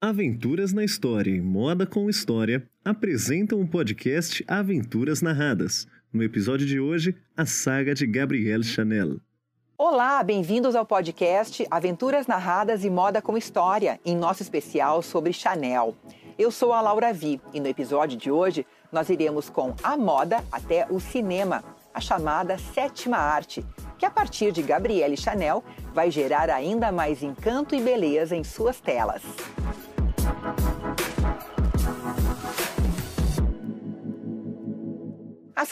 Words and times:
Aventuras 0.00 0.72
na 0.72 0.84
História 0.84 1.32
e 1.32 1.40
Moda 1.40 1.84
com 1.84 2.08
História 2.08 2.64
apresentam 2.84 3.60
o 3.60 3.66
podcast 3.66 4.44
Aventuras 4.46 5.20
Narradas. 5.20 5.88
No 6.12 6.22
episódio 6.22 6.64
de 6.64 6.78
hoje, 6.78 7.16
a 7.36 7.44
saga 7.44 7.96
de 7.96 8.06
Gabrielle 8.06 8.62
Chanel. 8.62 9.16
Olá, 9.76 10.22
bem-vindos 10.22 10.76
ao 10.76 10.86
podcast 10.86 11.66
Aventuras 11.68 12.28
Narradas 12.28 12.84
e 12.84 12.90
Moda 12.90 13.20
com 13.20 13.36
História, 13.36 13.98
em 14.04 14.14
nosso 14.14 14.40
especial 14.40 15.02
sobre 15.02 15.32
Chanel. 15.32 15.96
Eu 16.38 16.52
sou 16.52 16.72
a 16.72 16.80
Laura 16.80 17.12
Vi 17.12 17.40
e 17.52 17.58
no 17.58 17.66
episódio 17.66 18.16
de 18.16 18.30
hoje 18.30 18.64
nós 18.92 19.08
iremos 19.10 19.50
com 19.50 19.74
a 19.82 19.96
moda 19.96 20.44
até 20.52 20.86
o 20.88 21.00
cinema, 21.00 21.64
a 21.92 22.00
chamada 22.00 22.56
sétima 22.56 23.16
arte, 23.16 23.66
que 23.98 24.06
a 24.06 24.10
partir 24.12 24.52
de 24.52 24.62
Gabrielle 24.62 25.16
Chanel 25.16 25.64
vai 25.92 26.08
gerar 26.08 26.50
ainda 26.50 26.92
mais 26.92 27.20
encanto 27.20 27.74
e 27.74 27.80
beleza 27.80 28.36
em 28.36 28.44
suas 28.44 28.80
telas. 28.80 29.22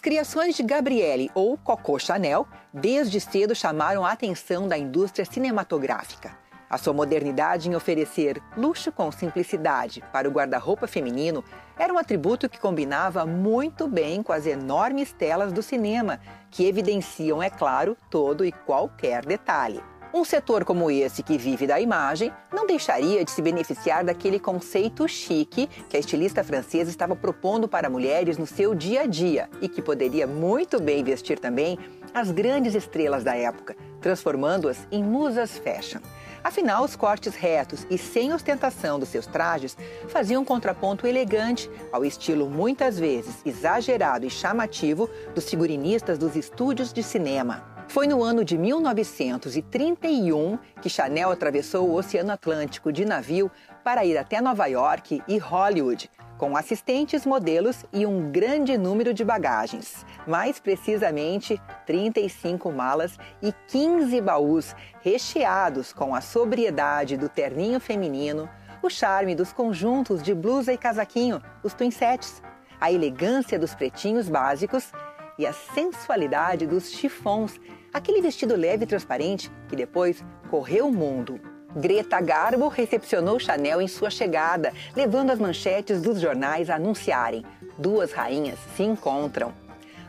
Criações 0.07 0.55
de 0.55 0.63
Gabrielle 0.63 1.33
ou 1.35 1.59
Coco 1.59 1.99
Chanel 1.99 2.47
desde 2.73 3.19
cedo 3.19 3.57
chamaram 3.57 4.07
a 4.07 4.13
atenção 4.13 4.69
da 4.69 4.79
indústria 4.79 5.25
cinematográfica. 5.25 6.39
A 6.71 6.79
sua 6.79 6.93
modernidade 6.93 7.69
em 7.69 7.75
oferecer 7.75 8.41
luxo 8.57 8.93
com 8.93 9.11
simplicidade 9.11 10.05
para 10.13 10.29
o 10.29 10.31
guarda-roupa 10.31 10.87
feminino 10.87 11.43
era 11.77 11.93
um 11.93 11.99
atributo 11.99 12.49
que 12.49 12.61
combinava 12.61 13.27
muito 13.27 13.89
bem 13.89 14.23
com 14.23 14.33
as 14.33 14.47
enormes 14.47 15.13
telas 15.13 15.53
do 15.53 15.61
cinema, 15.61 16.21
que 16.53 16.69
evidenciam, 16.69 17.43
é 17.43 17.51
claro, 17.51 17.97
todo 18.09 18.45
e 18.45 18.53
qualquer 18.53 19.27
detalhe. 19.27 19.83
Um 20.15 20.25
setor 20.25 20.65
como 20.65 20.91
esse, 20.91 21.23
que 21.23 21.37
vive 21.37 21.67
da 21.67 21.81
imagem, 21.81 22.33
não 22.53 22.67
deixaria 22.67 23.25
de 23.25 23.31
se 23.31 23.43
beneficiar 23.43 24.05
daquele 24.05 24.39
conceito 24.39 25.07
chique 25.09 25.69
que 25.89 25.97
a 25.97 26.01
estilista 26.01 26.43
francesa 26.45 26.91
estava 26.91 27.17
propondo 27.17 27.69
para 27.69 27.91
mulheres 27.91 28.39
no 28.39 28.47
seu 28.47 28.75
dia 28.75 29.03
a 29.03 29.07
dia 29.07 29.51
e 29.61 29.69
que 29.69 29.83
poderia 29.83 30.27
muito 30.27 30.81
bem 30.81 31.03
vestir 31.03 31.39
também 31.39 31.79
as 32.15 32.31
grandes 32.31 32.75
estrelas 32.75 33.25
da 33.25 33.35
época, 33.35 33.77
transformando-as 34.01 34.87
em 34.91 35.03
musas 35.03 35.59
fashion. 35.59 36.01
Afinal, 36.43 36.85
os 36.85 36.95
cortes 36.95 37.35
retos 37.35 37.85
e 37.91 37.99
sem 37.99 38.33
ostentação 38.33 39.01
dos 39.01 39.09
seus 39.09 39.27
trajes 39.27 39.77
faziam 40.09 40.43
um 40.43 40.45
contraponto 40.45 41.07
elegante 41.07 41.69
ao 41.93 42.05
estilo 42.05 42.49
muitas 42.49 42.99
vezes 42.99 43.45
exagerado 43.45 44.25
e 44.25 44.31
chamativo 44.31 45.11
dos 45.35 45.51
figurinistas 45.51 46.17
dos 46.17 46.37
estúdios 46.37 46.93
de 46.93 47.03
cinema. 47.03 47.76
Foi 47.97 48.07
no 48.07 48.23
ano 48.23 48.45
de 48.45 48.59
1931 48.59 50.59
que 50.83 50.91
Chanel 50.91 51.31
atravessou 51.31 51.89
o 51.89 51.95
Oceano 51.95 52.31
Atlântico 52.31 52.93
de 52.93 53.07
navio 53.07 53.51
para 53.83 54.05
ir 54.05 54.19
até 54.19 54.39
Nova 54.39 54.67
York 54.67 55.23
e 55.27 55.39
Hollywood, 55.39 56.11
com 56.37 56.59
assistentes, 56.59 57.25
modelos 57.25 57.87
e 57.95 58.05
um 58.05 58.31
grande 58.31 58.77
número 58.77 59.15
de 59.15 59.25
bagagens. 59.25 60.05
Mais 60.27 60.61
precisamente, 60.61 61.59
35 61.87 62.71
malas 62.71 63.17
e 63.41 63.51
15 63.69 64.21
baús 64.21 64.77
recheados 65.01 65.91
com 65.91 66.15
a 66.15 66.21
sobriedade 66.21 67.17
do 67.17 67.31
terninho 67.31 67.81
feminino, 67.81 68.47
o 68.83 68.91
charme 68.91 69.35
dos 69.35 69.55
conjuntos 69.55 70.23
de 70.23 70.35
blusa 70.35 70.71
e 70.71 70.77
casaquinho, 70.77 71.41
os 71.63 71.73
twinsets, 71.73 72.43
a 72.79 72.93
elegância 72.93 73.59
dos 73.59 73.75
pretinhos 73.75 74.29
básicos 74.29 74.93
e 75.39 75.47
a 75.47 75.53
sensualidade 75.53 76.67
dos 76.67 76.91
chifons, 76.91 77.61
aquele 77.97 78.21
vestido 78.21 78.55
leve 78.55 78.85
e 78.85 78.87
transparente 78.87 79.51
que 79.69 79.75
depois 79.75 80.23
correu 80.51 80.89
o 80.89 80.93
mundo. 80.93 81.41
Greta 81.75 82.21
Garbo 82.21 82.69
recepcionou 82.69 83.39
Chanel 83.39 83.81
em 83.81 83.89
sua 83.89 84.11
chegada, 84.11 84.73
levando 84.95 85.31
as 85.31 85.39
manchetes 85.39 86.03
dos 86.03 86.21
jornais 86.21 86.69
a 86.69 86.77
anunciarem: 86.77 87.45
duas 87.79 88.13
rainhas 88.13 88.59
se 88.77 88.83
encontram. 88.83 89.53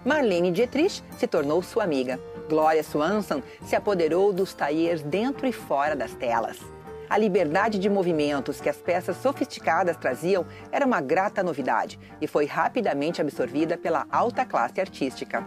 Marlene 0.06 0.52
Dietrich 0.52 1.04
se 1.18 1.28
tornou 1.28 1.64
sua 1.64 1.84
amiga. 1.84 2.20
Gloria 2.50 2.84
Swanson 2.84 3.42
se 3.66 3.76
apoderou 3.76 4.32
dos 4.32 4.54
tailleurs 4.54 5.02
dentro 5.02 5.48
e 5.48 5.52
fora 5.52 5.96
das 5.96 6.14
telas. 6.14 6.60
A 7.10 7.18
liberdade 7.18 7.80
de 7.80 7.90
movimentos 7.90 8.60
que 8.60 8.70
as 8.70 8.78
peças 8.78 9.18
sofisticadas 9.18 9.96
traziam 9.96 10.46
era 10.74 10.86
uma 10.86 11.00
grata 11.00 11.42
novidade 11.42 11.98
e 12.20 12.28
foi 12.28 12.46
rapidamente 12.46 13.22
absorvida 13.22 13.78
pela 13.78 14.06
alta 14.12 14.46
classe 14.46 14.80
artística. 14.80 15.46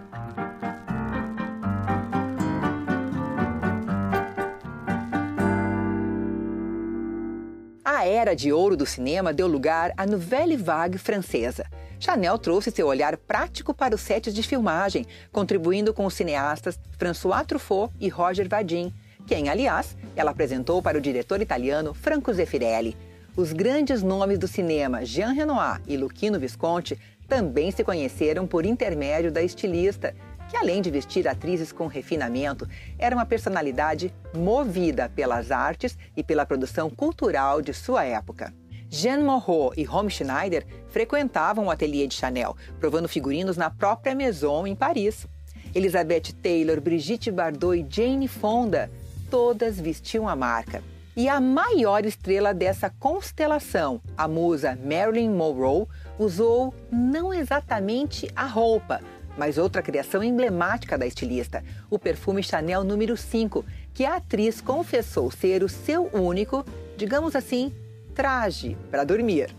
A 8.01 8.07
era 8.07 8.35
de 8.35 8.51
ouro 8.51 8.79
do 8.79 8.87
cinema 8.87 9.31
deu 9.31 9.47
lugar 9.47 9.93
à 9.95 10.07
Nouvelle 10.07 10.57
Vague 10.57 10.97
francesa. 10.97 11.67
Chanel 11.99 12.39
trouxe 12.39 12.71
seu 12.71 12.87
olhar 12.87 13.15
prático 13.15 13.75
para 13.75 13.95
os 13.95 14.01
sets 14.01 14.33
de 14.33 14.43
filmagem, 14.43 15.05
contribuindo 15.31 15.93
com 15.93 16.07
os 16.07 16.15
cineastas 16.15 16.81
François 16.97 17.45
Truffaut 17.45 17.93
e 18.01 18.09
Roger 18.09 18.49
Vadim, 18.49 18.91
quem, 19.27 19.51
aliás, 19.51 19.99
ela 20.17 20.31
apresentou 20.31 20.81
para 20.81 20.97
o 20.97 21.01
diretor 21.01 21.43
italiano 21.43 21.93
Franco 21.93 22.33
Zeffirelli. 22.33 22.97
Os 23.37 23.53
grandes 23.53 24.03
nomes 24.03 24.39
do 24.39 24.49
cinema, 24.49 25.05
Jean 25.05 25.33
Renoir 25.33 25.83
e 25.87 25.99
Luchino 25.99 26.41
Visconti, 26.41 26.99
também 27.29 27.71
se 27.71 27.85
conheceram 27.85 28.47
por 28.47 28.65
intermédio 28.65 29.31
da 29.31 29.43
estilista, 29.43 30.15
que 30.51 30.57
além 30.57 30.83
de 30.83 30.91
vestir 30.91 31.29
atrizes 31.29 31.71
com 31.71 31.87
refinamento, 31.87 32.69
era 32.99 33.15
uma 33.15 33.25
personalidade 33.25 34.13
movida 34.35 35.09
pelas 35.09 35.53
artes 35.53 35.97
e 36.17 36.25
pela 36.25 36.45
produção 36.45 36.91
cultural 36.91 37.63
de 37.63 37.73
sua 37.73 38.05
época. 38.05 38.53
Jeanne 38.89 39.23
Moreau 39.23 39.73
e 39.77 39.85
Romy 39.85 40.11
Schneider 40.11 40.67
frequentavam 40.89 41.67
o 41.67 41.71
ateliê 41.71 42.09
de 42.09 42.15
Chanel, 42.15 42.57
provando 42.81 43.09
figurinos 43.09 43.57
na 43.57 43.71
própria 43.71 44.13
Maison 44.17 44.67
em 44.67 44.75
Paris. 44.75 45.29
Elizabeth 45.73 46.33
Taylor, 46.43 46.81
Brigitte 46.81 47.31
Bardot 47.31 47.79
e 47.79 47.87
Jane 47.89 48.27
Fonda, 48.27 48.91
todas 49.31 49.79
vestiam 49.79 50.29
a 50.29 50.35
marca. 50.35 50.83
E 51.17 51.29
a 51.29 51.41
maior 51.41 52.05
estrela 52.05 52.53
dessa 52.53 52.91
constelação, 52.91 54.01
a 54.19 54.27
musa 54.27 54.77
Marilyn 54.83 55.31
Monroe, 55.31 55.87
usou 56.19 56.75
não 56.91 57.33
exatamente 57.33 58.29
a 58.35 58.47
roupa, 58.47 59.01
mas 59.37 59.59
outra 59.59 59.83
criação 59.83 60.23
emblemática 60.23 60.99
da 60.99 61.07
estilista, 61.07 61.65
o 61.89 61.99
perfume 61.99 62.43
Chanel 62.43 62.85
número 62.85 63.17
5, 63.17 63.65
que 63.95 64.05
a 64.05 64.17
atriz 64.17 64.61
confessou 64.61 65.31
ser 65.31 65.63
o 65.63 65.69
seu 65.69 66.11
único, 66.13 66.65
digamos 66.97 67.35
assim, 67.35 67.73
traje 68.15 68.77
para 68.91 69.05
dormir. 69.05 69.55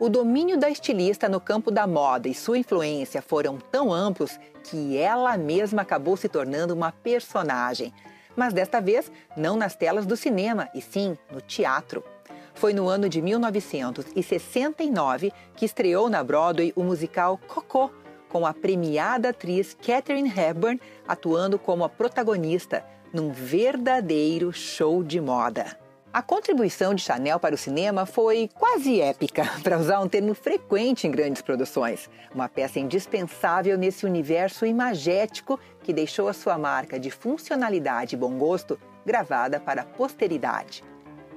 O 0.00 0.08
domínio 0.08 0.58
da 0.58 0.70
estilista 0.70 1.28
no 1.28 1.38
campo 1.38 1.70
da 1.70 1.86
moda 1.86 2.26
e 2.26 2.34
sua 2.34 2.56
influência 2.56 3.20
foram 3.20 3.58
tão 3.58 3.92
amplos 3.92 4.40
que 4.64 4.96
ela 4.96 5.36
mesma 5.36 5.82
acabou 5.82 6.16
se 6.16 6.26
tornando 6.26 6.72
uma 6.72 6.90
personagem 6.90 7.92
mas 8.36 8.52
desta 8.52 8.80
vez 8.80 9.10
não 9.36 9.56
nas 9.56 9.74
telas 9.74 10.06
do 10.06 10.16
cinema, 10.16 10.68
e 10.74 10.80
sim 10.80 11.18
no 11.30 11.40
teatro. 11.40 12.04
Foi 12.54 12.72
no 12.72 12.88
ano 12.88 13.08
de 13.08 13.22
1969 13.22 15.32
que 15.56 15.64
estreou 15.64 16.08
na 16.08 16.22
Broadway 16.22 16.72
o 16.76 16.82
musical 16.82 17.38
Coco, 17.48 17.90
com 18.28 18.46
a 18.46 18.54
premiada 18.54 19.30
atriz 19.30 19.74
Katharine 19.74 20.30
Hepburn 20.30 20.80
atuando 21.06 21.58
como 21.58 21.84
a 21.84 21.88
protagonista, 21.88 22.84
num 23.12 23.32
verdadeiro 23.32 24.52
show 24.52 25.02
de 25.02 25.20
moda. 25.20 25.76
A 26.12 26.22
contribuição 26.22 26.92
de 26.92 27.04
Chanel 27.04 27.38
para 27.38 27.54
o 27.54 27.58
cinema 27.58 28.04
foi 28.04 28.50
quase 28.52 29.00
épica, 29.00 29.44
para 29.62 29.78
usar 29.78 30.00
um 30.00 30.08
termo 30.08 30.34
frequente 30.34 31.06
em 31.06 31.10
grandes 31.10 31.40
produções. 31.40 32.10
Uma 32.34 32.48
peça 32.48 32.80
indispensável 32.80 33.78
nesse 33.78 34.04
universo 34.04 34.66
imagético 34.66 35.58
que 35.84 35.92
deixou 35.92 36.26
a 36.26 36.32
sua 36.32 36.58
marca 36.58 36.98
de 36.98 37.12
funcionalidade 37.12 38.16
e 38.16 38.18
bom 38.18 38.36
gosto 38.36 38.76
gravada 39.06 39.60
para 39.60 39.82
a 39.82 39.86
posteridade. 39.86 40.82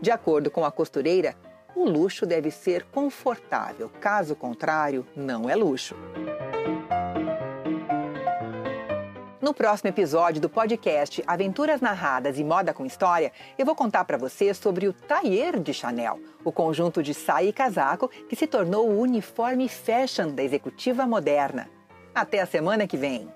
De 0.01 0.09
acordo 0.09 0.49
com 0.49 0.65
a 0.65 0.71
costureira, 0.71 1.35
o 1.75 1.85
luxo 1.85 2.25
deve 2.25 2.49
ser 2.49 2.83
confortável, 2.85 3.91
caso 4.01 4.35
contrário, 4.35 5.05
não 5.15 5.47
é 5.47 5.55
luxo. 5.55 5.95
No 9.43 9.53
próximo 9.53 9.89
episódio 9.89 10.39
do 10.39 10.47
podcast 10.47 11.21
Aventuras 11.27 11.81
Narradas 11.81 12.39
e 12.39 12.43
Moda 12.45 12.73
com 12.73 12.85
História, 12.85 13.29
eu 13.57 13.65
vou 13.65 13.75
contar 13.75 14.05
para 14.05 14.17
você 14.17 14.53
sobre 14.53 14.87
o 14.87 14.93
tailleur 14.93 15.59
de 15.59 15.73
Chanel, 15.73 16.17
o 16.45 16.49
conjunto 16.49 17.03
de 17.03 17.13
saia 17.13 17.49
e 17.49 17.51
casaco 17.51 18.09
que 18.29 18.37
se 18.37 18.47
tornou 18.47 18.87
o 18.89 19.01
uniforme 19.01 19.67
fashion 19.67 20.29
da 20.29 20.41
executiva 20.41 21.05
moderna. 21.05 21.69
Até 22.15 22.39
a 22.39 22.45
semana 22.45 22.87
que 22.87 22.95
vem! 22.95 23.29